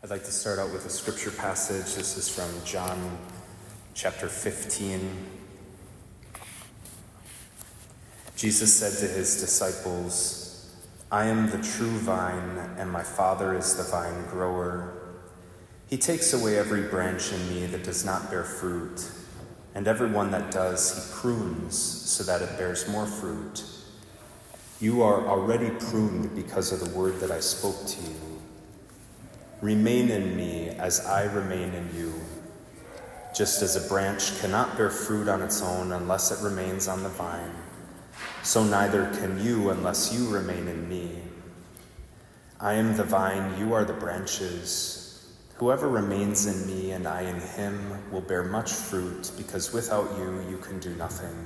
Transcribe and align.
I'd 0.00 0.10
like 0.10 0.24
to 0.26 0.30
start 0.30 0.60
out 0.60 0.72
with 0.72 0.86
a 0.86 0.90
scripture 0.90 1.32
passage. 1.32 1.96
This 1.96 2.16
is 2.16 2.28
from 2.28 2.48
John 2.64 3.18
chapter 3.94 4.28
15. 4.28 5.26
Jesus 8.36 8.72
said 8.72 8.96
to 9.00 9.12
his 9.12 9.40
disciples, 9.40 10.72
I 11.10 11.24
am 11.24 11.50
the 11.50 11.58
true 11.58 11.98
vine, 11.98 12.76
and 12.78 12.92
my 12.92 13.02
Father 13.02 13.56
is 13.56 13.74
the 13.74 13.82
vine 13.82 14.24
grower. 14.26 15.18
He 15.88 15.96
takes 15.96 16.32
away 16.32 16.56
every 16.56 16.82
branch 16.82 17.32
in 17.32 17.48
me 17.48 17.66
that 17.66 17.82
does 17.82 18.04
not 18.04 18.30
bear 18.30 18.44
fruit, 18.44 19.04
and 19.74 19.88
every 19.88 20.12
one 20.12 20.30
that 20.30 20.52
does, 20.52 20.94
he 20.94 21.20
prunes 21.20 21.76
so 21.76 22.22
that 22.22 22.40
it 22.40 22.56
bears 22.56 22.88
more 22.88 23.06
fruit. 23.06 23.64
You 24.80 25.02
are 25.02 25.26
already 25.26 25.70
pruned 25.70 26.36
because 26.36 26.70
of 26.70 26.88
the 26.88 26.96
word 26.96 27.18
that 27.18 27.32
I 27.32 27.40
spoke 27.40 27.84
to 27.84 28.00
you. 28.00 28.27
Remain 29.60 30.08
in 30.10 30.36
me 30.36 30.68
as 30.68 31.04
I 31.04 31.24
remain 31.24 31.74
in 31.74 31.90
you. 31.96 32.14
Just 33.34 33.60
as 33.60 33.74
a 33.74 33.88
branch 33.88 34.38
cannot 34.40 34.76
bear 34.76 34.88
fruit 34.88 35.26
on 35.26 35.42
its 35.42 35.60
own 35.62 35.90
unless 35.90 36.30
it 36.30 36.44
remains 36.44 36.86
on 36.86 37.02
the 37.02 37.08
vine, 37.08 37.54
so 38.44 38.62
neither 38.62 39.10
can 39.18 39.44
you 39.44 39.70
unless 39.70 40.12
you 40.14 40.28
remain 40.28 40.68
in 40.68 40.88
me. 40.88 41.10
I 42.60 42.74
am 42.74 42.96
the 42.96 43.02
vine, 43.02 43.58
you 43.58 43.74
are 43.74 43.84
the 43.84 43.94
branches. 43.94 45.34
Whoever 45.56 45.88
remains 45.88 46.46
in 46.46 46.64
me 46.68 46.92
and 46.92 47.08
I 47.08 47.22
in 47.22 47.40
him 47.40 48.12
will 48.12 48.20
bear 48.20 48.44
much 48.44 48.70
fruit, 48.70 49.32
because 49.36 49.72
without 49.72 50.16
you, 50.18 50.40
you 50.48 50.58
can 50.58 50.78
do 50.78 50.94
nothing. 50.94 51.36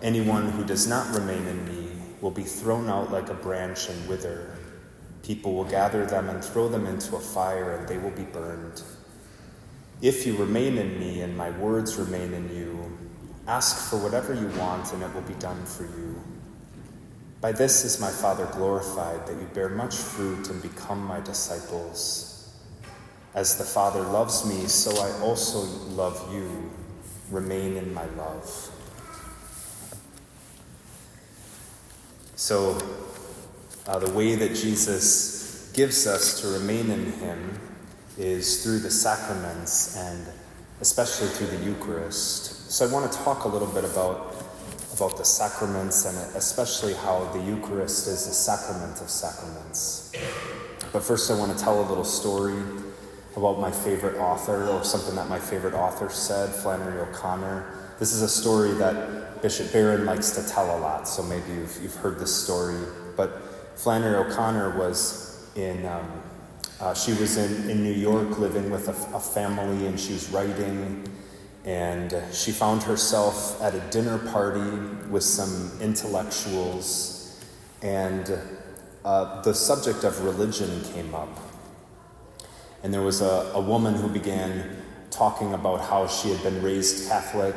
Anyone 0.00 0.48
who 0.52 0.64
does 0.64 0.86
not 0.86 1.12
remain 1.12 1.44
in 1.44 1.64
me 1.64 1.90
will 2.20 2.30
be 2.30 2.44
thrown 2.44 2.88
out 2.88 3.10
like 3.10 3.30
a 3.30 3.34
branch 3.34 3.88
and 3.88 4.08
wither. 4.08 4.56
People 5.22 5.54
will 5.54 5.64
gather 5.64 6.04
them 6.04 6.28
and 6.28 6.44
throw 6.44 6.68
them 6.68 6.86
into 6.86 7.16
a 7.16 7.20
fire, 7.20 7.76
and 7.76 7.88
they 7.88 7.98
will 7.98 8.10
be 8.10 8.24
burned. 8.24 8.82
If 10.00 10.26
you 10.26 10.36
remain 10.36 10.78
in 10.78 10.98
me 10.98 11.20
and 11.20 11.36
my 11.36 11.50
words 11.50 11.96
remain 11.96 12.34
in 12.34 12.54
you, 12.56 12.98
ask 13.46 13.88
for 13.88 13.98
whatever 13.98 14.34
you 14.34 14.48
want, 14.58 14.92
and 14.92 15.02
it 15.02 15.14
will 15.14 15.22
be 15.22 15.34
done 15.34 15.64
for 15.64 15.84
you. 15.84 16.20
By 17.40 17.52
this 17.52 17.84
is 17.84 18.00
my 18.00 18.10
Father 18.10 18.46
glorified, 18.46 19.26
that 19.26 19.34
you 19.34 19.48
bear 19.54 19.68
much 19.68 19.94
fruit 19.94 20.48
and 20.48 20.60
become 20.60 21.04
my 21.04 21.20
disciples. 21.20 22.52
As 23.34 23.56
the 23.56 23.64
Father 23.64 24.02
loves 24.02 24.44
me, 24.44 24.66
so 24.66 24.90
I 25.00 25.20
also 25.20 25.60
love 25.90 26.32
you. 26.32 26.70
Remain 27.30 27.76
in 27.76 27.94
my 27.94 28.04
love. 28.16 28.70
So, 32.36 32.76
uh, 33.86 33.98
the 33.98 34.12
way 34.12 34.34
that 34.34 34.54
Jesus 34.54 35.70
gives 35.74 36.06
us 36.06 36.40
to 36.40 36.48
remain 36.48 36.90
in 36.90 37.12
Him 37.12 37.58
is 38.18 38.62
through 38.62 38.78
the 38.80 38.90
sacraments 38.90 39.96
and 39.96 40.26
especially 40.80 41.28
through 41.28 41.46
the 41.48 41.64
Eucharist. 41.64 42.70
So 42.70 42.86
I 42.86 42.92
want 42.92 43.10
to 43.10 43.18
talk 43.18 43.44
a 43.44 43.48
little 43.48 43.68
bit 43.68 43.84
about, 43.84 44.34
about 44.94 45.16
the 45.16 45.24
sacraments 45.24 46.04
and 46.04 46.16
especially 46.36 46.94
how 46.94 47.24
the 47.32 47.40
Eucharist 47.40 48.08
is 48.08 48.26
a 48.26 48.34
sacrament 48.34 49.00
of 49.00 49.08
sacraments. 49.08 50.12
But 50.92 51.02
first, 51.02 51.30
I 51.30 51.38
want 51.38 51.56
to 51.56 51.64
tell 51.64 51.80
a 51.80 51.86
little 51.88 52.04
story 52.04 52.60
about 53.36 53.58
my 53.58 53.70
favorite 53.70 54.18
author 54.18 54.68
or 54.68 54.84
something 54.84 55.14
that 55.16 55.28
my 55.28 55.38
favorite 55.38 55.74
author 55.74 56.10
said, 56.10 56.50
Flannery 56.50 57.00
O'Connor. 57.00 57.94
This 57.98 58.12
is 58.12 58.20
a 58.20 58.28
story 58.28 58.72
that 58.72 59.40
Bishop 59.40 59.72
Barron 59.72 60.04
likes 60.04 60.30
to 60.32 60.46
tell 60.46 60.76
a 60.76 60.78
lot, 60.78 61.08
so 61.08 61.22
maybe 61.22 61.50
you've, 61.52 61.78
you've 61.82 61.94
heard 61.94 62.18
this 62.18 62.34
story. 62.34 62.76
But 63.16 63.51
Flannery 63.76 64.16
O'Connor 64.16 64.78
was 64.78 65.50
in, 65.56 65.84
um, 65.86 66.08
uh, 66.80 66.94
she 66.94 67.12
was 67.14 67.36
in, 67.36 67.70
in 67.70 67.82
New 67.82 67.92
York 67.92 68.38
living 68.38 68.70
with 68.70 68.88
a, 68.88 69.16
a 69.16 69.20
family 69.20 69.86
and 69.86 69.98
she 69.98 70.12
was 70.12 70.30
writing. 70.30 71.04
And 71.64 72.12
she 72.32 72.50
found 72.50 72.82
herself 72.82 73.60
at 73.62 73.74
a 73.74 73.80
dinner 73.90 74.18
party 74.18 74.78
with 75.08 75.22
some 75.22 75.70
intellectuals, 75.80 77.40
and 77.82 78.36
uh, 79.04 79.42
the 79.42 79.54
subject 79.54 80.02
of 80.02 80.24
religion 80.24 80.82
came 80.92 81.14
up. 81.14 81.38
And 82.82 82.92
there 82.92 83.02
was 83.02 83.20
a, 83.20 83.52
a 83.54 83.60
woman 83.60 83.94
who 83.94 84.08
began 84.08 84.76
talking 85.12 85.54
about 85.54 85.80
how 85.82 86.08
she 86.08 86.30
had 86.30 86.42
been 86.42 86.60
raised 86.62 87.08
Catholic. 87.08 87.54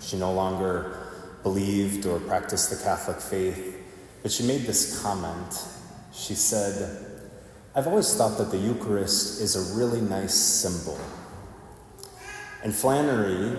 She 0.00 0.16
no 0.16 0.32
longer 0.32 0.96
believed 1.42 2.06
or 2.06 2.18
practiced 2.20 2.70
the 2.70 2.76
Catholic 2.76 3.20
faith. 3.20 3.85
But 4.26 4.32
she 4.32 4.42
made 4.42 4.62
this 4.62 5.00
comment. 5.02 5.68
She 6.12 6.34
said, 6.34 6.98
I've 7.76 7.86
always 7.86 8.12
thought 8.12 8.36
that 8.38 8.50
the 8.50 8.58
Eucharist 8.58 9.40
is 9.40 9.54
a 9.54 9.78
really 9.78 10.00
nice 10.00 10.34
symbol. 10.34 10.98
And 12.64 12.74
Flannery, 12.74 13.56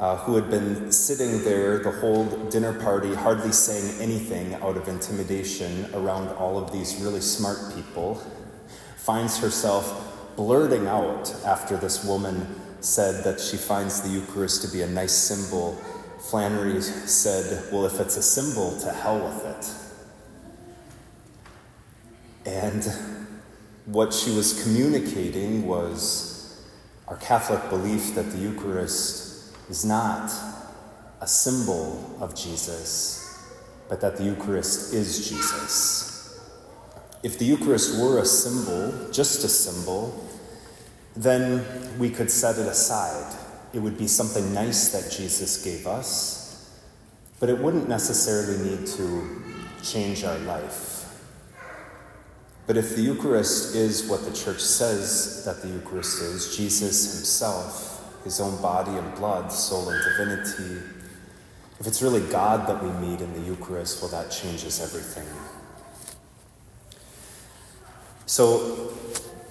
uh, 0.00 0.16
who 0.16 0.36
had 0.36 0.48
been 0.48 0.90
sitting 0.90 1.44
there 1.44 1.80
the 1.80 1.90
whole 1.90 2.24
dinner 2.48 2.72
party, 2.80 3.14
hardly 3.14 3.52
saying 3.52 4.00
anything 4.00 4.54
out 4.62 4.78
of 4.78 4.88
intimidation 4.88 5.86
around 5.92 6.28
all 6.28 6.56
of 6.56 6.72
these 6.72 6.96
really 7.02 7.20
smart 7.20 7.58
people, 7.74 8.22
finds 8.96 9.36
herself 9.38 10.34
blurting 10.34 10.86
out 10.86 11.30
after 11.44 11.76
this 11.76 12.06
woman 12.06 12.58
said 12.80 13.22
that 13.24 13.38
she 13.38 13.58
finds 13.58 14.00
the 14.00 14.08
Eucharist 14.08 14.62
to 14.62 14.68
be 14.68 14.80
a 14.80 14.88
nice 14.88 15.12
symbol. 15.12 15.74
Flannery 16.30 16.80
said, 16.80 17.70
Well, 17.70 17.84
if 17.84 18.00
it's 18.00 18.16
a 18.16 18.22
symbol, 18.22 18.80
to 18.80 18.90
hell 18.92 19.18
with 19.18 19.44
it. 19.44 19.89
And 22.46 22.84
what 23.86 24.12
she 24.12 24.30
was 24.30 24.62
communicating 24.62 25.66
was 25.66 26.64
our 27.08 27.16
Catholic 27.16 27.68
belief 27.68 28.14
that 28.14 28.30
the 28.30 28.38
Eucharist 28.38 29.54
is 29.68 29.84
not 29.84 30.30
a 31.20 31.26
symbol 31.26 32.16
of 32.20 32.34
Jesus, 32.34 33.44
but 33.88 34.00
that 34.00 34.16
the 34.16 34.24
Eucharist 34.24 34.94
is 34.94 35.28
Jesus. 35.28 36.40
If 37.22 37.38
the 37.38 37.44
Eucharist 37.44 38.00
were 38.00 38.20
a 38.20 38.24
symbol, 38.24 39.10
just 39.12 39.44
a 39.44 39.48
symbol, 39.48 40.26
then 41.14 41.64
we 41.98 42.08
could 42.08 42.30
set 42.30 42.56
it 42.58 42.66
aside. 42.66 43.36
It 43.74 43.80
would 43.80 43.98
be 43.98 44.06
something 44.06 44.54
nice 44.54 44.90
that 44.90 45.10
Jesus 45.12 45.62
gave 45.62 45.86
us, 45.86 46.80
but 47.38 47.48
it 47.48 47.58
wouldn't 47.58 47.88
necessarily 47.88 48.70
need 48.70 48.86
to 48.86 49.42
change 49.82 50.24
our 50.24 50.38
life. 50.38 50.99
But 52.66 52.76
if 52.76 52.94
the 52.94 53.02
Eucharist 53.02 53.74
is 53.74 54.06
what 54.06 54.24
the 54.24 54.32
church 54.32 54.60
says 54.60 55.44
that 55.44 55.62
the 55.62 55.68
Eucharist 55.68 56.22
is, 56.22 56.56
Jesus 56.56 57.16
himself, 57.16 58.22
his 58.24 58.40
own 58.40 58.60
body 58.62 58.92
and 58.92 59.14
blood, 59.16 59.52
soul 59.52 59.88
and 59.88 60.02
divinity, 60.04 60.80
if 61.80 61.86
it's 61.86 62.02
really 62.02 62.20
God 62.30 62.68
that 62.68 62.82
we 62.82 62.90
meet 63.06 63.20
in 63.22 63.32
the 63.32 63.40
Eucharist, 63.40 64.02
well, 64.02 64.10
that 64.10 64.30
changes 64.30 64.80
everything. 64.82 65.26
So, 68.26 68.92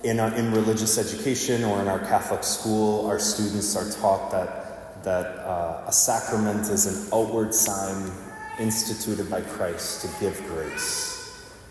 in, 0.03 0.19
our, 0.19 0.33
in 0.35 0.53
religious 0.53 0.97
education 0.97 1.63
or 1.63 1.81
in 1.81 1.87
our 1.87 1.99
Catholic 1.99 2.43
school, 2.43 3.05
our 3.07 3.19
students 3.19 3.75
are 3.75 3.89
taught 3.99 4.31
that, 4.31 5.03
that 5.03 5.25
uh, 5.39 5.83
a 5.87 5.91
sacrament 5.91 6.69
is 6.69 6.85
an 6.85 7.09
outward 7.11 7.53
sign 7.53 8.11
instituted 8.59 9.29
by 9.29 9.41
Christ 9.41 10.03
to 10.03 10.19
give 10.21 10.37
grace. 10.47 11.18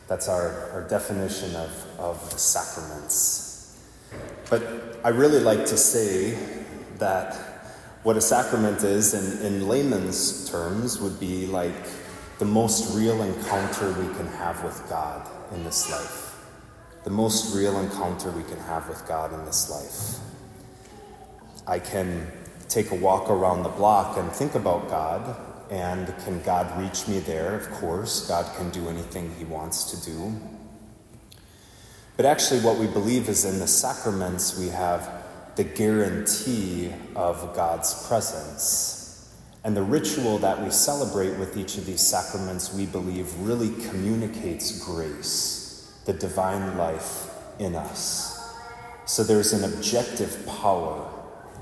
That's 0.08 0.26
our, 0.26 0.70
our 0.72 0.88
definition 0.88 1.54
of, 1.54 1.86
of 1.98 2.30
the 2.30 2.38
sacraments. 2.38 3.78
But 4.48 4.62
I 5.04 5.10
really 5.10 5.38
like 5.38 5.66
to 5.66 5.76
say 5.76 6.38
that 6.96 7.34
what 8.02 8.16
a 8.16 8.20
sacrament 8.20 8.82
is, 8.82 9.12
in, 9.12 9.46
in 9.46 9.68
layman's 9.68 10.50
terms, 10.50 10.98
would 10.98 11.20
be 11.20 11.46
like 11.46 11.74
the 12.38 12.46
most 12.46 12.96
real 12.96 13.22
encounter 13.22 13.88
we 14.00 14.06
can 14.14 14.26
have 14.28 14.64
with 14.64 14.82
God 14.88 15.28
in 15.52 15.62
this 15.62 15.90
life. 15.90 16.36
The 17.04 17.10
most 17.10 17.54
real 17.54 17.78
encounter 17.78 18.30
we 18.30 18.44
can 18.44 18.58
have 18.60 18.88
with 18.88 19.06
God 19.06 19.34
in 19.34 19.44
this 19.44 19.70
life. 19.70 20.24
I 21.66 21.78
can 21.78 22.32
take 22.70 22.92
a 22.92 22.94
walk 22.94 23.28
around 23.28 23.62
the 23.62 23.68
block 23.68 24.16
and 24.16 24.30
think 24.32 24.54
about 24.54 24.88
God 24.88 25.36
and 25.70 26.14
can 26.24 26.42
God 26.42 26.80
reach 26.80 27.06
me 27.08 27.18
there? 27.18 27.54
Of 27.54 27.70
course, 27.72 28.26
God 28.26 28.54
can 28.56 28.70
do 28.70 28.88
anything 28.88 29.34
He 29.38 29.44
wants 29.44 29.84
to 29.92 30.10
do. 30.10 30.34
But 32.16 32.26
actually, 32.26 32.60
what 32.60 32.78
we 32.78 32.86
believe 32.86 33.28
is 33.28 33.44
in 33.44 33.58
the 33.58 33.66
sacraments, 33.66 34.58
we 34.58 34.68
have 34.68 35.24
the 35.56 35.64
guarantee 35.64 36.92
of 37.14 37.54
God's 37.54 38.06
presence. 38.08 39.32
And 39.64 39.76
the 39.76 39.82
ritual 39.82 40.38
that 40.38 40.62
we 40.62 40.70
celebrate 40.70 41.38
with 41.38 41.56
each 41.56 41.76
of 41.78 41.84
these 41.84 42.00
sacraments, 42.00 42.72
we 42.72 42.86
believe, 42.86 43.32
really 43.40 43.70
communicates 43.88 44.84
grace, 44.84 45.92
the 46.06 46.12
divine 46.12 46.78
life 46.78 47.30
in 47.58 47.74
us. 47.74 48.54
So 49.04 49.22
there's 49.22 49.52
an 49.52 49.72
objective 49.72 50.46
power 50.46 51.08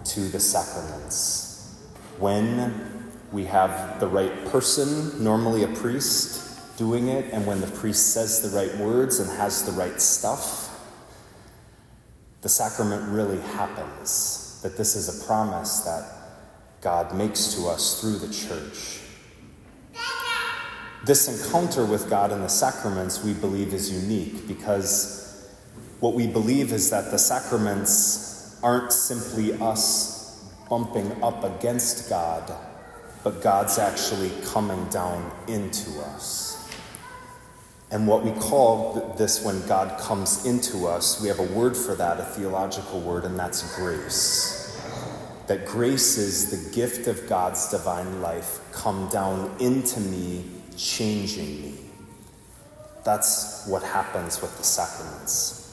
to 0.04 0.20
the 0.20 0.40
sacraments. 0.40 1.74
When 2.18 2.95
we 3.32 3.44
have 3.44 4.00
the 4.00 4.06
right 4.06 4.44
person, 4.46 5.22
normally 5.22 5.64
a 5.64 5.68
priest, 5.68 6.76
doing 6.76 7.08
it, 7.08 7.32
and 7.32 7.46
when 7.46 7.60
the 7.60 7.66
priest 7.66 8.12
says 8.12 8.42
the 8.42 8.56
right 8.56 8.76
words 8.78 9.18
and 9.18 9.30
has 9.38 9.64
the 9.64 9.72
right 9.72 10.00
stuff, 10.00 10.62
the 12.42 12.48
sacrament 12.48 13.10
really 13.10 13.40
happens, 13.40 14.60
that 14.62 14.76
this 14.76 14.94
is 14.94 15.22
a 15.22 15.26
promise 15.26 15.80
that 15.80 16.12
God 16.80 17.14
makes 17.14 17.54
to 17.54 17.66
us 17.66 18.00
through 18.00 18.18
the 18.18 18.32
church. 18.32 19.00
This 21.04 21.28
encounter 21.28 21.84
with 21.84 22.10
God 22.10 22.32
in 22.32 22.40
the 22.40 22.48
sacraments, 22.48 23.22
we 23.22 23.32
believe, 23.32 23.72
is 23.72 23.90
unique 23.90 24.46
because 24.48 25.50
what 26.00 26.14
we 26.14 26.26
believe 26.26 26.72
is 26.72 26.90
that 26.90 27.10
the 27.10 27.18
sacraments 27.18 28.60
aren't 28.62 28.92
simply 28.92 29.52
us 29.60 30.44
bumping 30.68 31.22
up 31.22 31.44
against 31.44 32.08
God, 32.10 32.52
but 33.26 33.42
God's 33.42 33.76
actually 33.76 34.30
coming 34.44 34.88
down 34.88 35.32
into 35.48 35.90
us. 36.00 36.70
And 37.90 38.06
what 38.06 38.22
we 38.24 38.30
call 38.30 39.16
this 39.18 39.44
when 39.44 39.66
God 39.66 39.98
comes 39.98 40.46
into 40.46 40.86
us, 40.86 41.20
we 41.20 41.26
have 41.26 41.40
a 41.40 41.52
word 41.52 41.76
for 41.76 41.96
that, 41.96 42.20
a 42.20 42.22
theological 42.22 43.00
word, 43.00 43.24
and 43.24 43.36
that's 43.36 43.74
grace. 43.74 44.80
That 45.48 45.66
grace 45.66 46.18
is 46.18 46.52
the 46.52 46.72
gift 46.72 47.08
of 47.08 47.28
God's 47.28 47.68
divine 47.68 48.22
life 48.22 48.60
come 48.70 49.08
down 49.08 49.56
into 49.58 49.98
me, 49.98 50.44
changing 50.76 51.62
me. 51.62 51.74
That's 53.04 53.66
what 53.66 53.82
happens 53.82 54.40
with 54.40 54.56
the 54.56 54.62
sacraments. 54.62 55.65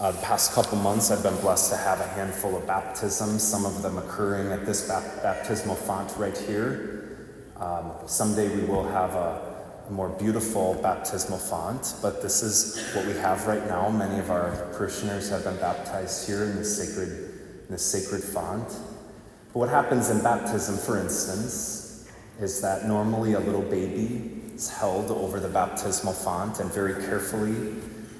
Uh, 0.00 0.12
the 0.12 0.22
past 0.22 0.52
couple 0.52 0.78
months, 0.78 1.10
I've 1.10 1.24
been 1.24 1.40
blessed 1.40 1.72
to 1.72 1.76
have 1.76 1.98
a 1.98 2.06
handful 2.06 2.56
of 2.56 2.64
baptisms, 2.68 3.42
some 3.42 3.66
of 3.66 3.82
them 3.82 3.98
occurring 3.98 4.52
at 4.52 4.64
this 4.64 4.86
baptismal 4.86 5.74
font 5.74 6.14
right 6.16 6.38
here. 6.38 7.18
Um, 7.56 7.90
someday 8.06 8.48
we 8.54 8.64
will 8.64 8.88
have 8.88 9.16
a 9.16 9.90
more 9.90 10.08
beautiful 10.10 10.78
baptismal 10.80 11.38
font, 11.38 11.94
but 12.00 12.22
this 12.22 12.44
is 12.44 12.94
what 12.94 13.06
we 13.06 13.12
have 13.14 13.44
right 13.48 13.66
now. 13.66 13.88
Many 13.88 14.20
of 14.20 14.30
our 14.30 14.70
parishioners 14.76 15.30
have 15.30 15.42
been 15.42 15.56
baptized 15.56 16.28
here 16.28 16.44
in 16.44 16.54
this 16.54 16.78
sacred, 16.78 17.66
in 17.68 17.76
sacred 17.76 18.22
font. 18.22 18.68
But 18.68 19.58
what 19.58 19.68
happens 19.68 20.10
in 20.10 20.22
baptism, 20.22 20.76
for 20.76 21.00
instance, 21.00 22.08
is 22.38 22.60
that 22.60 22.86
normally 22.86 23.32
a 23.32 23.40
little 23.40 23.62
baby 23.62 24.42
is 24.54 24.70
held 24.70 25.10
over 25.10 25.40
the 25.40 25.48
baptismal 25.48 26.12
font, 26.12 26.60
and 26.60 26.72
very 26.72 27.04
carefully 27.04 27.74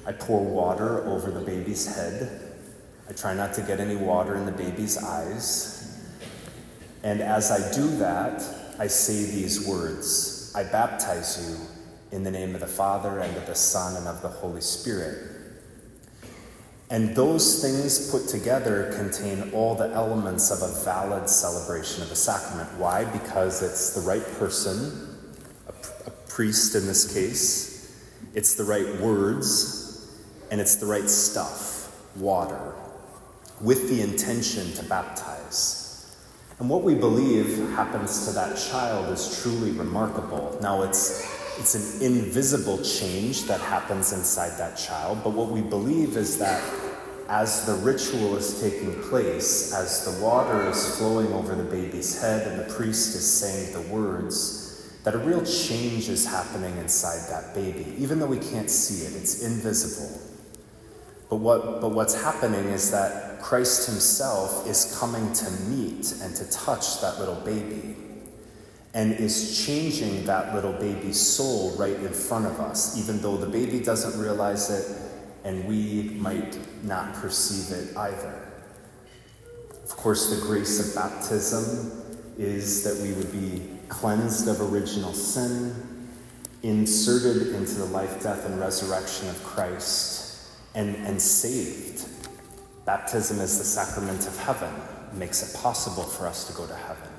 I 0.09 0.11
pour 0.13 0.43
water 0.43 1.05
over 1.05 1.29
the 1.29 1.39
baby's 1.39 1.85
head. 1.85 2.41
I 3.07 3.13
try 3.13 3.35
not 3.35 3.53
to 3.53 3.61
get 3.61 3.79
any 3.79 3.95
water 3.95 4.35
in 4.35 4.47
the 4.47 4.51
baby's 4.51 4.97
eyes. 4.97 6.03
And 7.03 7.21
as 7.21 7.51
I 7.51 7.71
do 7.75 7.87
that, 7.97 8.41
I 8.79 8.87
say 8.87 9.29
these 9.29 9.67
words 9.67 10.51
I 10.55 10.63
baptize 10.63 11.47
you 11.47 11.57
in 12.11 12.23
the 12.23 12.31
name 12.31 12.55
of 12.55 12.61
the 12.61 12.65
Father, 12.65 13.19
and 13.19 13.37
of 13.37 13.45
the 13.45 13.53
Son, 13.53 13.97
and 13.97 14.07
of 14.07 14.23
the 14.23 14.29
Holy 14.29 14.61
Spirit. 14.61 15.29
And 16.89 17.15
those 17.15 17.61
things 17.61 18.09
put 18.09 18.27
together 18.27 18.91
contain 18.95 19.51
all 19.53 19.75
the 19.75 19.91
elements 19.91 20.49
of 20.49 20.67
a 20.67 20.83
valid 20.83 21.29
celebration 21.29 22.01
of 22.01 22.09
the 22.09 22.15
sacrament. 22.15 22.67
Why? 22.79 23.05
Because 23.05 23.61
it's 23.61 23.93
the 23.93 24.01
right 24.01 24.25
person, 24.39 25.19
a, 25.67 26.07
a 26.07 26.11
priest 26.27 26.73
in 26.73 26.87
this 26.87 27.13
case, 27.13 27.95
it's 28.33 28.55
the 28.55 28.63
right 28.63 28.99
words, 28.99 29.78
and 30.51 30.59
it's 30.59 30.75
the 30.75 30.85
right 30.85 31.09
stuff, 31.09 31.95
water, 32.15 32.73
with 33.61 33.89
the 33.89 34.01
intention 34.01 34.71
to 34.73 34.83
baptize. 34.83 36.15
And 36.59 36.69
what 36.69 36.83
we 36.83 36.95
believe 36.95 37.57
happens 37.69 38.27
to 38.27 38.33
that 38.33 38.57
child 38.57 39.13
is 39.13 39.41
truly 39.41 39.71
remarkable. 39.71 40.57
Now, 40.61 40.83
it's, 40.83 41.25
it's 41.57 42.01
an 42.01 42.05
invisible 42.05 42.81
change 42.83 43.43
that 43.43 43.61
happens 43.61 44.11
inside 44.11 44.57
that 44.57 44.77
child, 44.77 45.19
but 45.23 45.31
what 45.31 45.49
we 45.49 45.61
believe 45.61 46.17
is 46.17 46.37
that 46.39 46.61
as 47.29 47.65
the 47.65 47.75
ritual 47.75 48.35
is 48.35 48.59
taking 48.59 48.93
place, 49.03 49.71
as 49.73 50.03
the 50.03 50.23
water 50.25 50.67
is 50.67 50.97
flowing 50.97 51.31
over 51.31 51.55
the 51.55 51.63
baby's 51.63 52.19
head 52.19 52.47
and 52.47 52.59
the 52.59 52.73
priest 52.73 53.15
is 53.15 53.31
saying 53.31 53.71
the 53.71 53.93
words, 53.93 54.89
that 55.03 55.13
a 55.13 55.17
real 55.19 55.45
change 55.45 56.09
is 56.09 56.25
happening 56.25 56.75
inside 56.77 57.29
that 57.29 57.53
baby. 57.55 57.95
Even 57.99 58.19
though 58.19 58.25
we 58.25 58.39
can't 58.39 58.69
see 58.69 59.05
it, 59.05 59.15
it's 59.15 59.43
invisible. 59.43 60.28
But, 61.29 61.37
what, 61.37 61.79
but 61.79 61.91
what's 61.91 62.19
happening 62.19 62.65
is 62.65 62.89
that 62.91 63.39
Christ 63.39 63.87
Himself 63.87 64.67
is 64.67 64.97
coming 64.99 65.31
to 65.33 65.51
meet 65.69 66.11
and 66.21 66.35
to 66.35 66.49
touch 66.49 67.01
that 67.01 67.19
little 67.19 67.39
baby 67.41 67.95
and 68.95 69.13
is 69.13 69.63
changing 69.65 70.25
that 70.25 70.55
little 70.55 70.73
baby's 70.73 71.21
soul 71.21 71.75
right 71.77 71.93
in 71.93 72.11
front 72.11 72.47
of 72.47 72.59
us, 72.59 72.97
even 72.97 73.21
though 73.21 73.37
the 73.37 73.47
baby 73.47 73.79
doesn't 73.79 74.19
realize 74.19 74.71
it 74.71 74.97
and 75.43 75.65
we 75.65 76.15
might 76.17 76.57
not 76.83 77.13
perceive 77.13 77.77
it 77.77 77.95
either. 77.95 78.47
Of 79.83 79.95
course, 79.95 80.35
the 80.35 80.41
grace 80.47 80.79
of 80.79 80.95
baptism 80.95 81.91
is 82.39 82.83
that 82.83 82.97
we 83.03 83.13
would 83.13 83.31
be 83.31 83.61
cleansed 83.87 84.47
of 84.47 84.73
original 84.73 85.13
sin, 85.13 85.75
inserted 86.63 87.53
into 87.53 87.75
the 87.75 87.85
life, 87.85 88.21
death, 88.23 88.45
and 88.45 88.59
resurrection 88.59 89.29
of 89.29 89.43
Christ 89.43 90.28
and, 90.75 90.95
and 91.05 91.21
saved. 91.21 92.07
Baptism 92.85 93.39
is 93.39 93.57
the 93.57 93.63
sacrament 93.63 94.27
of 94.27 94.37
heaven, 94.39 94.73
makes 95.13 95.43
it 95.43 95.57
possible 95.57 96.03
for 96.03 96.27
us 96.27 96.45
to 96.47 96.53
go 96.53 96.65
to 96.65 96.75
heaven. 96.75 97.09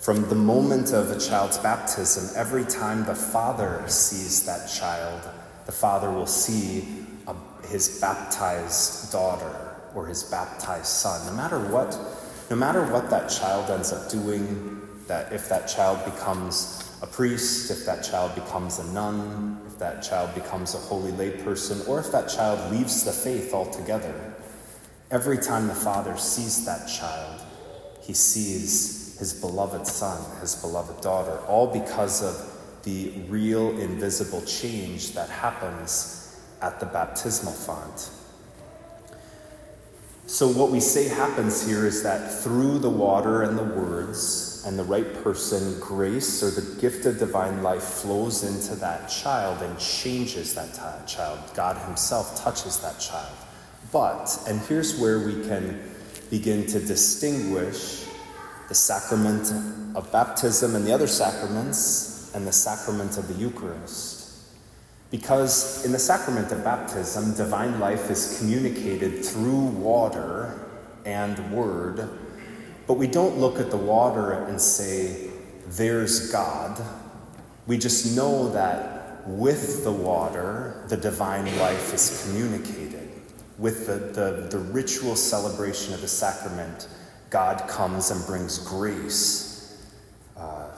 From 0.00 0.26
the 0.28 0.34
moment 0.34 0.92
of 0.92 1.10
a 1.10 1.18
child's 1.20 1.58
baptism, 1.58 2.34
every 2.34 2.64
time 2.64 3.04
the 3.04 3.14
father 3.14 3.84
sees 3.86 4.46
that 4.46 4.66
child, 4.68 5.20
the 5.66 5.72
father 5.72 6.10
will 6.10 6.26
see 6.26 7.04
a, 7.26 7.34
his 7.66 8.00
baptized 8.00 9.12
daughter 9.12 9.76
or 9.94 10.06
his 10.06 10.22
baptized 10.22 10.86
son. 10.86 11.26
No 11.26 11.34
matter 11.34 11.58
what, 11.58 11.98
no 12.48 12.56
matter 12.56 12.82
what 12.90 13.10
that 13.10 13.28
child 13.28 13.70
ends 13.70 13.92
up 13.92 14.08
doing, 14.08 14.80
that 15.06 15.32
if 15.32 15.48
that 15.48 15.66
child 15.66 16.02
becomes 16.04 16.90
a 17.02 17.06
priest, 17.06 17.70
if 17.70 17.84
that 17.84 18.02
child 18.02 18.34
becomes 18.34 18.78
a 18.78 18.92
nun, 18.92 19.60
that 19.80 20.02
child 20.02 20.34
becomes 20.34 20.74
a 20.74 20.78
holy 20.78 21.10
layperson, 21.12 21.86
or 21.88 21.98
if 21.98 22.12
that 22.12 22.28
child 22.28 22.70
leaves 22.70 23.02
the 23.02 23.12
faith 23.12 23.52
altogether, 23.52 24.34
every 25.10 25.38
time 25.38 25.66
the 25.66 25.74
father 25.74 26.16
sees 26.16 26.64
that 26.66 26.86
child, 26.86 27.40
he 28.00 28.14
sees 28.14 29.18
his 29.18 29.32
beloved 29.32 29.86
son, 29.86 30.40
his 30.40 30.54
beloved 30.54 31.00
daughter, 31.02 31.38
all 31.48 31.66
because 31.66 32.22
of 32.22 32.82
the 32.84 33.10
real 33.28 33.78
invisible 33.78 34.42
change 34.42 35.12
that 35.12 35.28
happens 35.28 36.40
at 36.62 36.78
the 36.78 36.86
baptismal 36.86 37.52
font. 37.52 38.10
So, 40.26 40.48
what 40.48 40.70
we 40.70 40.80
say 40.80 41.08
happens 41.08 41.66
here 41.66 41.86
is 41.86 42.02
that 42.02 42.42
through 42.42 42.78
the 42.78 42.88
water 42.88 43.42
and 43.42 43.58
the 43.58 43.64
words 43.64 44.49
and 44.64 44.78
the 44.78 44.84
right 44.84 45.22
person, 45.22 45.78
grace 45.80 46.42
or 46.42 46.50
the 46.50 46.80
gift 46.80 47.06
of 47.06 47.18
divine 47.18 47.62
life 47.62 47.82
flows 47.82 48.44
into 48.44 48.78
that 48.80 49.08
child 49.08 49.62
and 49.62 49.78
changes 49.78 50.54
that 50.54 50.74
t- 50.74 51.12
child. 51.12 51.38
God 51.54 51.76
Himself 51.86 52.42
touches 52.42 52.78
that 52.80 52.98
child. 52.98 53.36
But, 53.92 54.38
and 54.46 54.60
here's 54.60 54.98
where 54.98 55.18
we 55.18 55.42
can 55.46 55.80
begin 56.30 56.66
to 56.66 56.78
distinguish 56.78 58.04
the 58.68 58.74
sacrament 58.74 59.52
of 59.96 60.12
baptism 60.12 60.76
and 60.76 60.86
the 60.86 60.92
other 60.92 61.08
sacraments 61.08 62.32
and 62.34 62.46
the 62.46 62.52
sacrament 62.52 63.18
of 63.18 63.26
the 63.26 63.34
Eucharist. 63.34 64.20
Because 65.10 65.84
in 65.84 65.90
the 65.90 65.98
sacrament 65.98 66.52
of 66.52 66.62
baptism, 66.62 67.34
divine 67.34 67.80
life 67.80 68.10
is 68.10 68.38
communicated 68.38 69.24
through 69.24 69.64
water 69.66 70.60
and 71.04 71.52
word, 71.52 72.08
but 72.90 72.94
we 72.94 73.06
don't 73.06 73.38
look 73.38 73.60
at 73.60 73.70
the 73.70 73.76
water 73.76 74.32
and 74.32 74.60
say, 74.60 75.30
there's 75.68 76.32
God. 76.32 76.84
We 77.68 77.78
just 77.78 78.16
know 78.16 78.50
that 78.50 79.22
with 79.28 79.84
the 79.84 79.92
water, 79.92 80.84
the 80.88 80.96
divine 80.96 81.46
life 81.58 81.94
is 81.94 82.26
communicated. 82.26 83.08
With 83.58 83.86
the, 83.86 83.94
the, 83.94 84.48
the 84.50 84.58
ritual 84.58 85.14
celebration 85.14 85.94
of 85.94 86.00
the 86.00 86.08
sacrament, 86.08 86.88
God 87.30 87.68
comes 87.68 88.10
and 88.10 88.26
brings 88.26 88.58
grace 88.58 89.50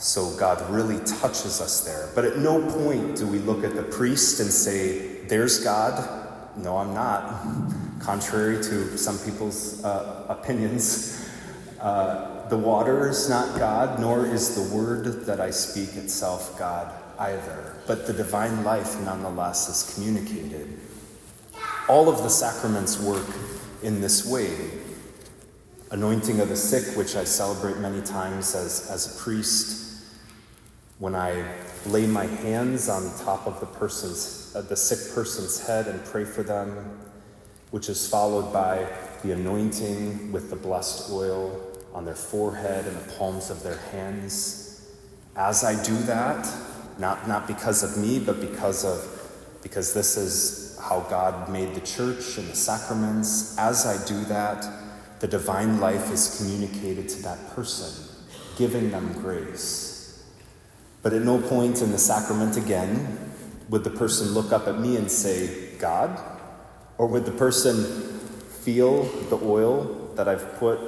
so 0.02 0.34
God 0.36 0.68
really 0.68 0.98
touches 1.04 1.60
us 1.60 1.84
there. 1.84 2.08
But 2.16 2.24
at 2.24 2.36
no 2.38 2.60
point 2.72 3.16
do 3.16 3.26
we 3.26 3.38
look 3.38 3.62
at 3.62 3.76
the 3.76 3.84
priest 3.84 4.40
and 4.40 4.50
say, 4.50 5.22
There's 5.26 5.62
God. 5.62 6.18
No, 6.56 6.76
I'm 6.76 6.92
not. 6.92 7.46
Contrary 8.00 8.56
to 8.56 8.98
some 8.98 9.16
people's 9.20 9.84
uh, 9.84 10.26
opinions, 10.28 11.21
uh, 11.82 12.48
the 12.48 12.56
water 12.56 13.08
is 13.08 13.28
not 13.28 13.58
God, 13.58 13.98
nor 13.98 14.24
is 14.24 14.54
the 14.54 14.74
word 14.74 15.26
that 15.26 15.40
I 15.40 15.50
speak 15.50 15.96
itself 15.96 16.58
God 16.58 16.92
either. 17.18 17.76
But 17.86 18.06
the 18.06 18.12
divine 18.12 18.62
life, 18.62 19.00
nonetheless, 19.00 19.68
is 19.68 19.94
communicated. 19.94 20.78
All 21.88 22.08
of 22.08 22.22
the 22.22 22.28
sacraments 22.28 23.00
work 23.00 23.26
in 23.82 24.00
this 24.00 24.24
way 24.24 24.54
anointing 25.92 26.40
of 26.40 26.48
the 26.48 26.56
sick, 26.56 26.96
which 26.96 27.16
I 27.16 27.24
celebrate 27.24 27.76
many 27.76 28.00
times 28.00 28.54
as, 28.54 28.90
as 28.90 29.14
a 29.14 29.22
priest, 29.22 30.06
when 30.98 31.14
I 31.14 31.44
lay 31.84 32.06
my 32.06 32.24
hands 32.24 32.88
on 32.88 33.12
top 33.24 33.46
of 33.46 33.60
the 33.60 33.66
person's, 33.66 34.52
uh, 34.56 34.62
the 34.62 34.76
sick 34.76 35.14
person's 35.14 35.66
head 35.66 35.88
and 35.88 36.02
pray 36.06 36.24
for 36.24 36.42
them, 36.42 36.98
which 37.72 37.90
is 37.90 38.08
followed 38.08 38.52
by 38.52 38.88
the 39.22 39.32
anointing 39.32 40.32
with 40.32 40.48
the 40.48 40.56
blessed 40.56 41.10
oil 41.10 41.71
on 41.94 42.04
their 42.04 42.14
forehead 42.14 42.86
and 42.86 42.96
the 42.96 43.12
palms 43.14 43.50
of 43.50 43.62
their 43.62 43.78
hands. 43.92 44.90
As 45.36 45.64
I 45.64 45.82
do 45.82 45.96
that, 46.04 46.48
not, 46.98 47.26
not 47.28 47.46
because 47.46 47.82
of 47.82 47.96
me, 48.02 48.18
but 48.18 48.40
because 48.40 48.84
of 48.84 49.18
because 49.62 49.94
this 49.94 50.16
is 50.16 50.76
how 50.82 51.00
God 51.08 51.48
made 51.48 51.74
the 51.74 51.80
church 51.80 52.36
and 52.36 52.48
the 52.48 52.56
sacraments. 52.56 53.56
As 53.58 53.86
I 53.86 54.04
do 54.06 54.24
that, 54.24 54.66
the 55.20 55.28
divine 55.28 55.80
life 55.80 56.10
is 56.10 56.36
communicated 56.38 57.08
to 57.10 57.22
that 57.22 57.54
person, 57.54 58.08
giving 58.58 58.90
them 58.90 59.12
grace. 59.12 60.24
But 61.02 61.12
at 61.12 61.22
no 61.22 61.40
point 61.40 61.80
in 61.80 61.92
the 61.92 61.98
sacrament 61.98 62.56
again 62.56 63.30
would 63.68 63.84
the 63.84 63.90
person 63.90 64.34
look 64.34 64.52
up 64.52 64.66
at 64.66 64.78
me 64.78 64.96
and 64.96 65.10
say, 65.10 65.76
God? 65.78 66.20
Or 66.98 67.06
would 67.06 67.24
the 67.24 67.32
person 67.32 67.84
feel 68.62 69.04
the 69.30 69.38
oil 69.42 70.12
that 70.16 70.28
I've 70.28 70.58
put 70.58 70.78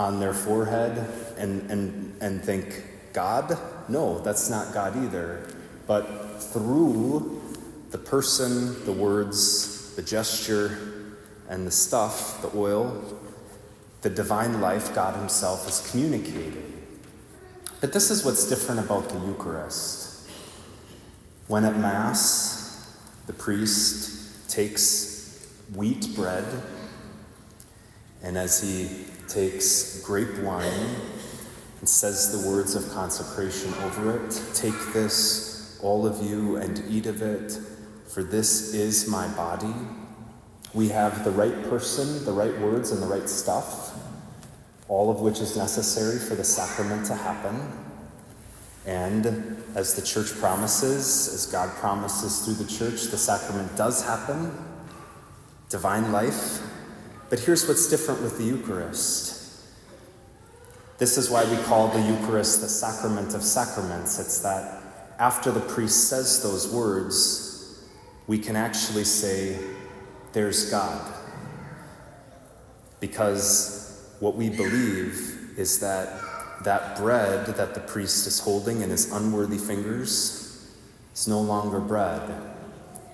on 0.00 0.18
their 0.18 0.32
forehead 0.32 1.06
and, 1.36 1.70
and, 1.70 2.16
and 2.22 2.42
think, 2.42 2.84
God? 3.12 3.58
No, 3.86 4.18
that's 4.20 4.48
not 4.48 4.72
God 4.72 4.96
either. 4.96 5.46
But 5.86 6.42
through 6.42 7.42
the 7.90 7.98
person, 7.98 8.82
the 8.86 8.92
words, 8.92 9.94
the 9.96 10.02
gesture, 10.02 11.18
and 11.50 11.66
the 11.66 11.70
stuff, 11.70 12.40
the 12.40 12.50
oil, 12.58 13.18
the 14.00 14.08
divine 14.08 14.62
life, 14.62 14.94
God 14.94 15.16
Himself 15.16 15.68
is 15.68 15.90
communicated. 15.90 16.64
But 17.82 17.92
this 17.92 18.10
is 18.10 18.24
what's 18.24 18.48
different 18.48 18.80
about 18.80 19.10
the 19.10 19.18
Eucharist. 19.18 20.26
When 21.46 21.66
at 21.66 21.76
Mass, 21.76 22.96
the 23.26 23.34
priest 23.34 24.48
takes 24.48 25.46
wheat 25.74 26.14
bread, 26.14 26.46
and 28.22 28.38
as 28.38 28.62
he 28.62 29.09
takes 29.30 30.00
grape 30.00 30.38
wine 30.40 30.96
and 31.78 31.88
says 31.88 32.42
the 32.42 32.48
words 32.48 32.74
of 32.74 32.88
consecration 32.92 33.72
over 33.84 34.26
it, 34.26 34.42
take 34.52 34.74
this, 34.92 35.78
all 35.82 36.06
of 36.06 36.22
you, 36.22 36.56
and 36.56 36.82
eat 36.90 37.06
of 37.06 37.22
it, 37.22 37.58
for 38.06 38.22
this 38.22 38.74
is 38.74 39.08
my 39.08 39.26
body. 39.28 39.74
We 40.74 40.88
have 40.88 41.24
the 41.24 41.30
right 41.30 41.62
person, 41.64 42.24
the 42.24 42.32
right 42.32 42.56
words, 42.60 42.90
and 42.90 43.02
the 43.02 43.06
right 43.06 43.28
stuff, 43.28 43.96
all 44.88 45.10
of 45.10 45.20
which 45.20 45.40
is 45.40 45.56
necessary 45.56 46.18
for 46.18 46.34
the 46.34 46.44
sacrament 46.44 47.06
to 47.06 47.14
happen. 47.14 47.60
And 48.86 49.62
as 49.74 49.94
the 49.94 50.02
church 50.02 50.32
promises, 50.38 51.32
as 51.32 51.46
God 51.46 51.70
promises 51.76 52.44
through 52.44 52.54
the 52.54 52.70
church, 52.70 53.10
the 53.10 53.18
sacrament 53.18 53.76
does 53.76 54.04
happen 54.04 54.52
divine 55.70 56.10
life. 56.10 56.60
But 57.30 57.38
here's 57.38 57.66
what's 57.68 57.88
different 57.88 58.22
with 58.22 58.38
the 58.38 58.44
Eucharist. 58.44 59.38
This 60.98 61.16
is 61.16 61.30
why 61.30 61.44
we 61.44 61.56
call 61.62 61.88
the 61.88 62.00
Eucharist 62.00 62.60
the 62.60 62.68
sacrament 62.68 63.34
of 63.34 63.42
sacraments. 63.42 64.18
It's 64.18 64.40
that 64.40 64.82
after 65.18 65.52
the 65.52 65.60
priest 65.60 66.08
says 66.08 66.42
those 66.42 66.68
words, 66.68 67.86
we 68.26 68.38
can 68.38 68.56
actually 68.56 69.04
say, 69.04 69.58
There's 70.32 70.70
God. 70.70 71.14
Because 72.98 74.14
what 74.18 74.34
we 74.34 74.50
believe 74.50 75.56
is 75.56 75.78
that 75.80 76.20
that 76.64 76.96
bread 76.96 77.46
that 77.46 77.74
the 77.74 77.80
priest 77.80 78.26
is 78.26 78.40
holding 78.40 78.82
in 78.82 78.90
his 78.90 79.10
unworthy 79.12 79.56
fingers 79.56 80.68
is 81.14 81.28
no 81.28 81.40
longer 81.40 81.80
bread. 81.80 82.52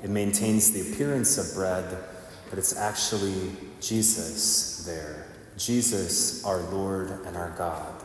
It 0.03 0.11
maintains 0.11 0.73
the 0.73 0.93
appearance 0.93 1.39
of 1.39 1.55
bread, 1.55 1.99
but 2.51 2.59
it's 2.59 2.77
actually 2.77 3.53
Jesus 3.87 4.85
there. 4.85 5.27
Jesus, 5.57 6.45
our 6.45 6.59
Lord 6.71 7.09
and 7.25 7.37
our 7.37 7.55
God. 7.57 8.03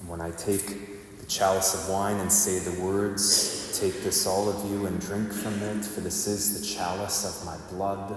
And 0.00 0.08
when 0.08 0.20
I 0.20 0.30
take 0.30 1.18
the 1.18 1.26
chalice 1.26 1.74
of 1.74 1.90
wine 1.90 2.20
and 2.20 2.30
say 2.30 2.60
the 2.60 2.80
words, 2.80 3.60
Take 3.80 4.04
this, 4.04 4.24
all 4.24 4.48
of 4.48 4.70
you, 4.70 4.86
and 4.86 5.00
drink 5.00 5.32
from 5.32 5.60
it, 5.60 5.84
for 5.84 6.00
this 6.00 6.28
is 6.28 6.60
the 6.60 6.64
chalice 6.64 7.24
of 7.24 7.44
my 7.44 7.56
blood, 7.76 8.14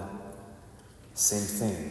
same 1.14 1.42
thing. 1.42 1.90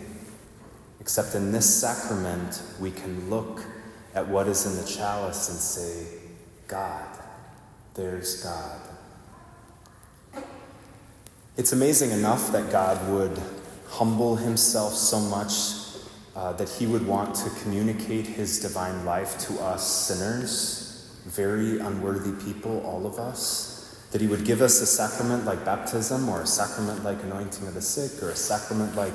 Except 1.01 1.35
in 1.35 1.51
this 1.51 1.81
sacrament, 1.81 2.63
we 2.79 2.91
can 2.91 3.29
look 3.29 3.61
at 4.15 4.25
what 4.25 4.47
is 4.47 4.65
in 4.65 4.81
the 4.81 4.89
chalice 4.89 5.49
and 5.49 5.59
say, 5.59 6.07
God, 6.69 7.09
there's 7.93 8.41
God. 8.41 8.79
It's 11.57 11.73
amazing 11.73 12.11
enough 12.11 12.53
that 12.53 12.71
God 12.71 13.09
would 13.09 13.37
humble 13.89 14.35
himself 14.35 14.93
so 14.93 15.19
much 15.19 15.77
uh, 16.35 16.53
that 16.53 16.69
he 16.69 16.85
would 16.85 17.05
want 17.07 17.33
to 17.33 17.49
communicate 17.61 18.25
his 18.25 18.59
divine 18.59 19.05
life 19.05 19.39
to 19.39 19.59
us 19.59 19.87
sinners, 19.87 21.11
very 21.25 21.79
unworthy 21.79 22.31
people, 22.45 22.79
all 22.85 23.07
of 23.07 23.17
us. 23.17 23.73
That 24.11 24.21
he 24.21 24.27
would 24.27 24.45
give 24.45 24.61
us 24.61 24.79
a 24.81 24.85
sacrament 24.85 25.45
like 25.45 25.65
baptism, 25.65 26.29
or 26.29 26.41
a 26.41 26.47
sacrament 26.47 27.03
like 27.03 27.21
anointing 27.23 27.67
of 27.67 27.73
the 27.73 27.81
sick, 27.81 28.23
or 28.23 28.29
a 28.29 28.35
sacrament 28.35 28.95
like 28.95 29.13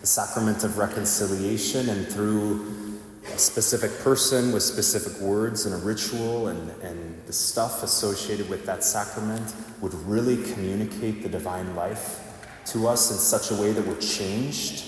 the 0.00 0.06
sacrament 0.06 0.64
of 0.64 0.78
reconciliation, 0.78 1.88
and 1.88 2.06
through 2.06 3.00
a 3.32 3.38
specific 3.38 3.90
person 4.00 4.52
with 4.52 4.62
specific 4.62 5.20
words 5.20 5.66
and 5.66 5.74
a 5.74 5.78
ritual 5.78 6.48
and, 6.48 6.70
and 6.82 7.22
the 7.26 7.32
stuff 7.32 7.82
associated 7.82 8.48
with 8.50 8.66
that 8.66 8.84
sacrament 8.84 9.54
would 9.80 9.94
really 10.04 10.36
communicate 10.52 11.22
the 11.22 11.28
divine 11.28 11.74
life 11.74 12.23
to 12.66 12.88
us 12.88 13.10
in 13.10 13.18
such 13.18 13.50
a 13.50 13.60
way 13.60 13.72
that 13.72 13.86
we're 13.86 14.00
changed. 14.00 14.84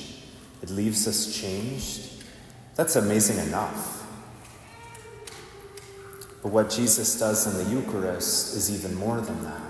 It 0.62 0.70
leaves 0.70 1.06
us 1.06 1.38
changed. 1.38 2.24
That's 2.74 2.96
amazing 2.96 3.46
enough. 3.46 4.06
But 6.42 6.52
what 6.52 6.70
Jesus 6.70 7.18
does 7.18 7.46
in 7.46 7.64
the 7.64 7.70
Eucharist 7.70 8.56
is 8.56 8.72
even 8.72 8.96
more 8.96 9.20
than 9.20 9.42
that 9.44 9.66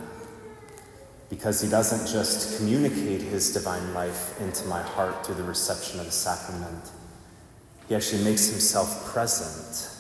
because 1.29 1.61
he 1.61 1.69
doesn't 1.69 2.07
just 2.07 2.57
communicate 2.57 3.21
his 3.21 3.53
divine 3.53 3.95
life 3.95 4.41
into 4.41 4.65
my 4.67 4.83
heart 4.83 5.27
through 5.27 5.35
the 5.35 5.43
reception 5.43 5.99
of 5.99 6.07
the 6.07 6.13
sacrament. 6.13 6.91
He 7.89 7.95
actually 7.95 8.25
makes 8.25 8.49
himself 8.49 9.05
present, 9.07 9.91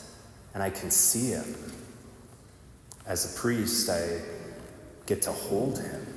and 0.54 0.62
I 0.62 0.70
can 0.70 0.90
see 0.90 1.30
him. 1.30 1.72
As 3.06 3.34
a 3.34 3.38
priest, 3.38 3.88
I 3.90 4.20
get 5.06 5.22
to 5.22 5.32
hold 5.32 5.78
him. 5.78 6.15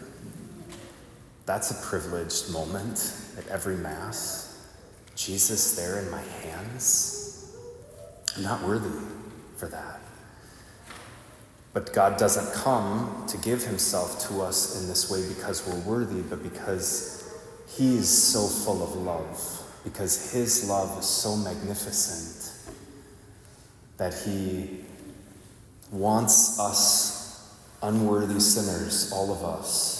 That's 1.50 1.72
a 1.72 1.88
privileged 1.88 2.54
moment 2.54 3.12
at 3.36 3.48
every 3.48 3.76
Mass. 3.76 4.56
Jesus 5.16 5.76
there 5.76 5.98
in 5.98 6.12
my 6.12 6.22
hands. 6.22 7.52
I'm 8.38 8.44
not 8.44 8.62
worthy 8.62 8.96
for 9.58 9.66
that. 9.66 10.00
But 11.74 11.92
God 11.92 12.20
doesn't 12.20 12.54
come 12.54 13.26
to 13.30 13.38
give 13.40 13.64
himself 13.64 14.28
to 14.28 14.42
us 14.44 14.80
in 14.80 14.88
this 14.88 15.10
way 15.10 15.28
because 15.28 15.68
we're 15.68 15.92
worthy, 15.92 16.22
but 16.22 16.44
because 16.44 17.34
he's 17.68 18.08
so 18.08 18.46
full 18.46 18.84
of 18.84 18.96
love, 18.98 19.64
because 19.84 20.32
his 20.32 20.70
love 20.70 21.00
is 21.00 21.06
so 21.08 21.36
magnificent 21.36 22.54
that 23.98 24.14
he 24.14 24.82
wants 25.90 26.60
us, 26.60 27.58
unworthy 27.82 28.40
sinners, 28.40 29.12
all 29.12 29.32
of 29.32 29.44
us, 29.44 29.99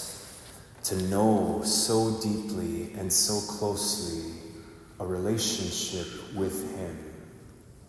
to 0.84 0.96
know 1.04 1.62
so 1.64 2.18
deeply 2.22 2.92
and 2.98 3.12
so 3.12 3.40
closely 3.52 4.32
a 4.98 5.06
relationship 5.06 6.06
with 6.34 6.76
him, 6.76 6.98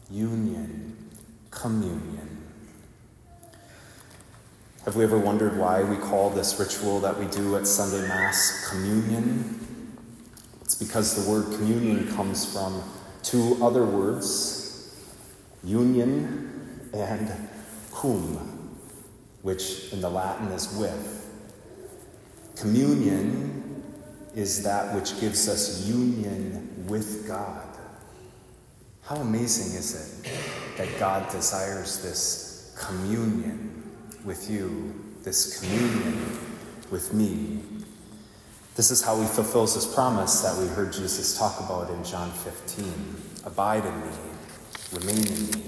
union, 0.10 1.10
communion. 1.50 2.28
Have 4.86 4.96
we 4.96 5.04
ever 5.04 5.20
wondered 5.20 5.58
why 5.58 5.84
we 5.84 5.96
call 5.98 6.32
this 6.32 6.60
ritual 6.60 7.00
that 7.02 7.20
we 7.20 7.26
do 7.28 7.56
at 7.56 7.68
Sunday 7.68 8.08
Mass 8.08 8.68
communion? 8.70 9.96
It's 10.62 10.76
because 10.76 11.24
the 11.24 11.30
word 11.30 11.46
communion 11.56 12.12
comes 12.16 12.52
from 12.52 12.82
two 13.22 13.58
other 13.62 13.86
words, 13.86 14.96
union 15.64 16.90
and 16.94 17.32
cum, 17.94 18.68
which 19.44 19.94
in 19.94 20.02
the 20.02 20.10
Latin 20.10 20.48
is 20.48 20.76
with. 20.76 21.21
Communion 22.62 23.84
is 24.34 24.64
that 24.64 24.96
which 24.96 25.20
gives 25.20 25.50
us 25.50 25.86
union 25.88 26.86
with 26.88 27.28
God. 27.28 27.68
How 29.04 29.18
amazing 29.18 29.78
is 29.78 30.24
it 30.24 30.32
that 30.78 31.00
God 31.00 31.30
desires 31.32 32.02
this 32.02 32.74
communion? 32.80 33.72
with 34.24 34.50
you, 34.50 34.94
this 35.24 35.60
communion 35.60 36.38
with 36.92 37.14
me. 37.14 37.62
This 38.76 38.92
is 38.92 39.02
how 39.02 39.20
he 39.20 39.28
fulfills 39.28 39.76
his 39.76 39.86
promise 39.86 40.42
that 40.42 40.58
we 40.58 40.68
heard 40.68 40.94
Jesus 40.94 41.38
talk 41.38 41.60
about 41.60 41.90
in 41.90 42.04
John 42.04 42.32
15 42.32 43.16
Abide 43.44 43.86
in 43.86 44.02
me, 44.02 44.14
remain 44.94 45.28
in 45.28 45.46
me, 45.48 45.64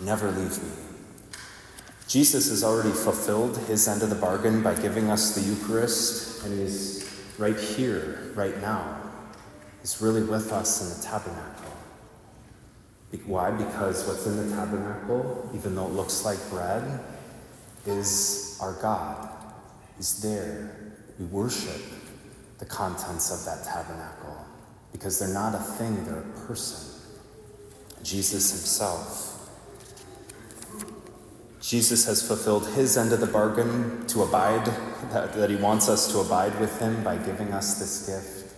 never 0.00 0.30
leave 0.30 0.62
me. 0.62 0.93
Jesus 2.06 2.50
has 2.50 2.62
already 2.62 2.92
fulfilled 2.92 3.56
his 3.66 3.88
end 3.88 4.02
of 4.02 4.10
the 4.10 4.16
bargain 4.16 4.62
by 4.62 4.74
giving 4.74 5.10
us 5.10 5.34
the 5.34 5.40
Eucharist, 5.40 6.44
and 6.44 6.58
he's 6.58 7.10
right 7.38 7.58
here, 7.58 8.30
right 8.34 8.60
now, 8.60 9.00
is 9.82 10.00
really 10.00 10.22
with 10.22 10.52
us 10.52 10.82
in 10.82 10.98
the 10.98 11.04
tabernacle. 11.04 11.72
Why? 13.26 13.50
Because 13.52 14.06
what's 14.06 14.26
in 14.26 14.36
the 14.36 14.56
tabernacle, 14.56 15.48
even 15.54 15.74
though 15.74 15.86
it 15.86 15.92
looks 15.92 16.24
like 16.24 16.38
bread, 16.50 17.00
is 17.86 18.58
our 18.60 18.74
God. 18.80 19.30
He's 19.96 20.20
there. 20.20 20.94
We 21.18 21.26
worship 21.26 21.80
the 22.58 22.64
contents 22.64 23.30
of 23.30 23.44
that 23.44 23.64
tabernacle 23.64 24.36
because 24.92 25.18
they're 25.18 25.28
not 25.28 25.54
a 25.54 25.58
thing, 25.58 26.04
they're 26.04 26.20
a 26.20 26.46
person. 26.46 27.00
Jesus 28.02 28.50
himself. 28.50 29.33
Jesus 31.64 32.04
has 32.04 32.26
fulfilled 32.26 32.68
his 32.72 32.98
end 32.98 33.14
of 33.14 33.20
the 33.20 33.26
bargain 33.26 34.06
to 34.08 34.22
abide, 34.22 34.66
that, 35.10 35.32
that 35.32 35.48
he 35.48 35.56
wants 35.56 35.88
us 35.88 36.12
to 36.12 36.18
abide 36.18 36.58
with 36.60 36.78
him 36.78 37.02
by 37.02 37.16
giving 37.16 37.54
us 37.54 37.78
this 37.78 38.06
gift. 38.06 38.54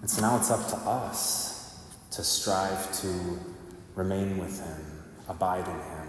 And 0.00 0.10
so 0.10 0.20
now 0.20 0.36
it's 0.36 0.50
up 0.50 0.66
to 0.70 0.76
us 0.76 1.78
to 2.10 2.24
strive 2.24 2.92
to 3.00 3.38
remain 3.94 4.38
with 4.38 4.60
him, 4.60 5.04
abide 5.28 5.68
in 5.68 5.74
him. 5.74 6.08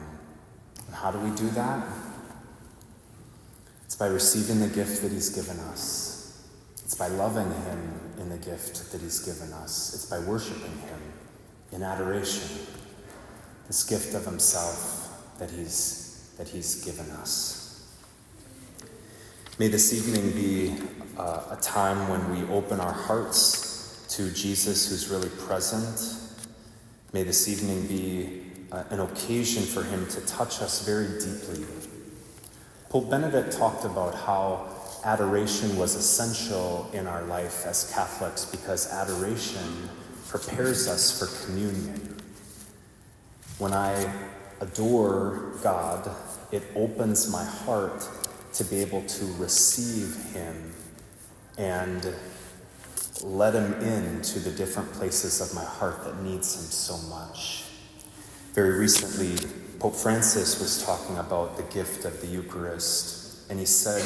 And 0.88 0.96
how 0.96 1.12
do 1.12 1.20
we 1.20 1.30
do 1.36 1.48
that? 1.52 1.88
It's 3.84 3.96
by 3.96 4.08
receiving 4.08 4.62
the 4.62 4.68
gift 4.68 5.04
that 5.04 5.12
he's 5.12 5.30
given 5.30 5.60
us. 5.66 6.48
It's 6.84 6.96
by 6.96 7.10
loving 7.10 7.52
him 7.62 8.00
in 8.18 8.30
the 8.30 8.40
gift 8.40 8.92
that 8.92 9.02
he's 9.02 9.20
given 9.20 9.54
us. 9.54 9.94
It's 9.94 10.06
by 10.08 10.18
worshiping 10.18 10.64
him 10.64 11.00
in 11.72 11.84
adoration, 11.84 12.66
this 13.68 13.84
gift 13.84 14.16
of 14.16 14.26
himself 14.26 15.15
that 15.40 15.52
he's, 15.52 16.34
that 16.38 16.48
he's 16.48 16.84
given 16.84 17.10
us. 17.12 17.66
May 19.58 19.68
this 19.68 19.94
evening 19.94 20.32
be 20.32 20.76
uh, 21.18 21.44
a 21.52 21.58
time 21.62 22.10
when 22.10 22.30
we 22.32 22.54
open 22.54 22.80
our 22.80 22.92
hearts 22.92 24.06
to 24.10 24.32
Jesus 24.32 24.90
who's 24.90 25.08
really 25.08 25.30
present. 25.48 26.20
May 27.14 27.24
this 27.24 27.48
evening 27.48 27.88
be 27.88 28.44
uh, 28.72 28.84
an 28.90 29.00
occasion 29.00 29.64
for 29.64 29.84
him 29.84 30.06
to 30.08 30.22
touch 30.26 30.62
us 30.62 30.86
very 30.86 31.08
deeply. 31.20 31.66
Pope 32.90 33.10
Benedict 33.10 33.52
talked 33.54 33.86
about 33.86 34.16
how 34.16 34.68
adoration 35.06 35.78
was 35.78 35.96
essential 35.96 36.90
in 36.94 37.08
our 37.08 37.24
life 37.24 37.66
as 37.66 37.92
Catholics 37.94 38.46
because 38.46 38.92
adoration 38.92 39.90
prepares 40.28 40.88
us 40.88 41.18
for 41.18 41.46
communion. 41.46 42.18
When 43.58 43.72
I 43.72 44.12
adore 44.62 45.54
God, 45.62 46.10
it 46.52 46.64
opens 46.76 47.32
my 47.32 47.44
heart 47.44 48.08
to 48.54 48.64
be 48.64 48.82
able 48.82 49.04
to 49.04 49.26
receive 49.34 50.16
Him 50.34 50.74
and 51.58 52.14
let 53.22 53.54
Him 53.54 53.74
into 53.82 54.40
the 54.40 54.52
different 54.52 54.92
places 54.94 55.42
of 55.42 55.54
my 55.54 55.64
heart 55.64 56.04
that 56.06 56.22
needs 56.22 56.56
Him 56.56 56.66
so 56.66 56.98
much. 57.10 57.64
Very 58.54 58.80
recently, 58.80 59.36
Pope 59.80 59.96
Francis 59.96 60.60
was 60.60 60.84
talking 60.86 61.18
about 61.18 61.58
the 61.58 61.64
gift 61.64 62.06
of 62.06 62.22
the 62.22 62.28
Eucharist, 62.28 63.50
and 63.50 63.60
he 63.60 63.66
said, 63.66 64.02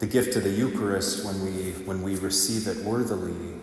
The 0.00 0.06
gift 0.06 0.34
of 0.34 0.42
the 0.42 0.50
Eucharist, 0.50 1.24
when 1.24 1.44
we, 1.44 1.72
when 1.84 2.02
we 2.02 2.16
receive 2.16 2.66
it 2.66 2.84
worthily, 2.84 3.54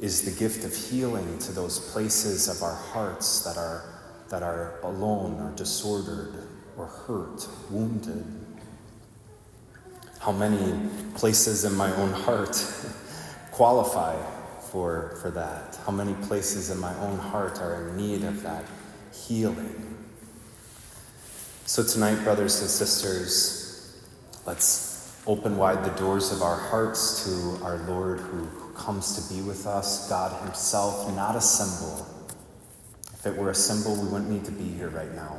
is 0.00 0.22
the 0.22 0.38
gift 0.38 0.64
of 0.64 0.74
healing 0.74 1.38
to 1.38 1.52
those 1.52 1.78
places 1.92 2.48
of 2.48 2.62
our 2.62 2.74
hearts 2.74 3.42
that 3.44 3.56
are 3.56 3.99
that 4.30 4.42
are 4.44 4.78
alone 4.84 5.40
or 5.40 5.52
disordered 5.56 6.34
or 6.76 6.86
hurt, 6.86 7.46
wounded. 7.68 8.24
How 10.20 10.32
many 10.32 10.88
places 11.14 11.64
in 11.64 11.74
my 11.74 11.94
own 11.96 12.12
heart 12.12 12.56
qualify 13.50 14.16
for, 14.70 15.18
for 15.20 15.30
that? 15.32 15.78
How 15.84 15.92
many 15.92 16.14
places 16.26 16.70
in 16.70 16.78
my 16.78 16.96
own 17.00 17.18
heart 17.18 17.58
are 17.58 17.88
in 17.88 17.96
need 17.96 18.24
of 18.24 18.42
that 18.42 18.64
healing? 19.12 19.98
So, 21.66 21.82
tonight, 21.84 22.22
brothers 22.24 22.60
and 22.60 22.70
sisters, 22.70 24.00
let's 24.46 25.20
open 25.26 25.56
wide 25.56 25.84
the 25.84 25.96
doors 25.98 26.32
of 26.32 26.42
our 26.42 26.56
hearts 26.56 27.24
to 27.24 27.64
our 27.64 27.78
Lord 27.88 28.20
who 28.20 28.48
comes 28.74 29.14
to 29.16 29.34
be 29.34 29.40
with 29.42 29.66
us, 29.66 30.08
God 30.08 30.40
Himself, 30.44 31.14
not 31.14 31.36
a 31.36 31.40
symbol 31.40 32.06
if 33.20 33.26
it 33.26 33.36
were 33.36 33.50
a 33.50 33.54
symbol, 33.54 33.94
we 34.02 34.08
wouldn't 34.08 34.30
need 34.30 34.46
to 34.46 34.50
be 34.50 34.64
here 34.64 34.88
right 34.88 35.14
now. 35.14 35.36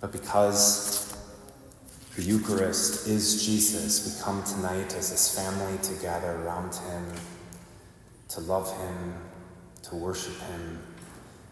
But 0.00 0.10
because 0.10 1.16
the 2.16 2.22
Eucharist 2.22 3.06
is 3.06 3.46
Jesus, 3.46 4.04
we 4.04 4.20
come 4.20 4.42
tonight 4.42 4.92
as 4.96 5.10
his 5.10 5.32
family 5.32 5.78
to 5.78 5.94
gather 6.02 6.32
around 6.42 6.74
him, 6.74 7.06
to 8.30 8.40
love 8.40 8.76
him, 8.80 9.14
to 9.82 9.94
worship 9.94 10.36
him, 10.40 10.80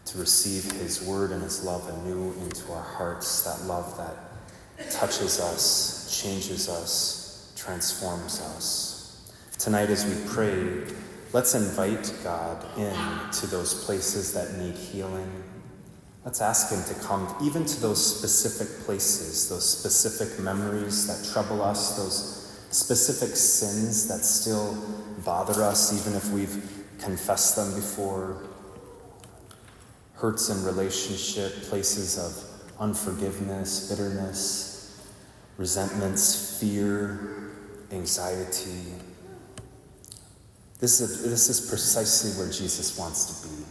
to 0.03 0.17
receive 0.17 0.69
his 0.69 1.01
word 1.01 1.31
and 1.31 1.41
his 1.41 1.63
love 1.63 1.87
anew 1.87 2.33
into 2.41 2.73
our 2.73 2.83
hearts, 2.83 3.43
that 3.43 3.65
love 3.67 3.97
that 3.97 4.91
touches 4.91 5.39
us, 5.39 6.21
changes 6.21 6.67
us, 6.67 7.53
transforms 7.55 8.41
us. 8.41 9.31
Tonight, 9.57 9.89
as 9.89 10.05
we 10.05 10.29
pray, 10.29 10.83
Let's 11.31 11.53
invite 11.53 12.11
God 12.23 12.65
in 12.75 12.95
to 13.33 13.47
those 13.47 13.85
places 13.85 14.33
that 14.33 14.57
need 14.57 14.73
healing. 14.73 15.43
Let's 16.25 16.41
ask 16.41 16.71
Him 16.73 16.83
to 16.95 16.99
come 17.05 17.35
even 17.43 17.65
to 17.65 17.81
those 17.81 18.17
specific 18.17 18.83
places, 18.83 19.47
those 19.47 19.69
specific 19.69 20.39
memories 20.39 21.05
that 21.05 21.31
trouble 21.31 21.61
us, 21.61 21.95
those 21.97 22.59
specific 22.75 23.35
sins 23.35 24.07
that 24.07 24.25
still 24.25 24.75
bother 25.23 25.61
us, 25.61 25.93
even 26.01 26.17
if 26.17 26.31
we've 26.31 26.83
confessed 26.97 27.55
them 27.55 27.75
before. 27.75 28.43
Hurts 30.13 30.49
in 30.49 30.63
relationship, 30.63 31.53
places 31.69 32.17
of 32.17 32.79
unforgiveness, 32.79 33.87
bitterness, 33.87 34.99
resentments, 35.57 36.59
fear, 36.59 37.51
anxiety. 37.91 38.93
This 40.79 41.01
is, 41.01 41.23
this 41.23 41.49
is 41.49 41.69
precisely 41.69 42.31
where 42.41 42.51
Jesus 42.51 42.97
wants 42.97 43.41
to 43.41 43.47
be, 43.47 43.65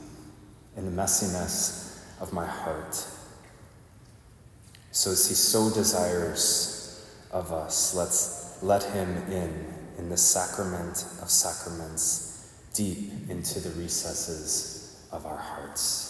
in 0.76 0.84
the 0.84 1.02
messiness 1.02 2.02
of 2.20 2.32
my 2.32 2.44
heart. 2.44 2.94
So, 4.92 5.12
as 5.12 5.28
He 5.28 5.34
so 5.34 5.70
desires 5.72 7.06
of 7.30 7.52
us, 7.52 7.94
let's 7.94 8.62
let 8.62 8.82
Him 8.82 9.08
in, 9.30 9.74
in 9.96 10.08
the 10.10 10.16
sacrament 10.16 11.04
of 11.22 11.30
sacraments, 11.30 12.52
deep 12.74 13.10
into 13.30 13.60
the 13.60 13.70
recesses 13.80 15.06
of 15.10 15.24
our 15.24 15.38
hearts. 15.38 16.07